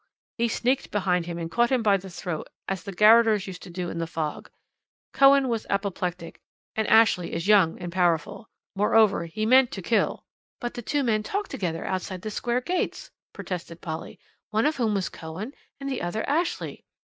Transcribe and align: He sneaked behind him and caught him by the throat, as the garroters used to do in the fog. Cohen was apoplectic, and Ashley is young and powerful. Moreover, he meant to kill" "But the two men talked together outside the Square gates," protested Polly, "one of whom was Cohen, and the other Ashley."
He 0.39 0.47
sneaked 0.47 0.89
behind 0.89 1.27
him 1.27 1.37
and 1.37 1.51
caught 1.51 1.69
him 1.71 1.83
by 1.83 1.95
the 1.95 2.09
throat, 2.09 2.47
as 2.67 2.81
the 2.81 2.91
garroters 2.91 3.45
used 3.45 3.61
to 3.61 3.69
do 3.69 3.87
in 3.91 3.99
the 3.99 4.07
fog. 4.07 4.49
Cohen 5.13 5.47
was 5.47 5.67
apoplectic, 5.69 6.41
and 6.75 6.87
Ashley 6.87 7.31
is 7.35 7.47
young 7.47 7.77
and 7.79 7.91
powerful. 7.91 8.49
Moreover, 8.75 9.25
he 9.25 9.45
meant 9.45 9.69
to 9.73 9.81
kill" 9.83 10.25
"But 10.59 10.73
the 10.73 10.81
two 10.81 11.03
men 11.03 11.21
talked 11.21 11.51
together 11.51 11.85
outside 11.85 12.23
the 12.23 12.31
Square 12.31 12.61
gates," 12.61 13.11
protested 13.31 13.79
Polly, 13.81 14.19
"one 14.49 14.65
of 14.65 14.77
whom 14.77 14.95
was 14.95 15.07
Cohen, 15.07 15.53
and 15.79 15.87
the 15.87 16.01
other 16.01 16.27
Ashley." 16.27 16.83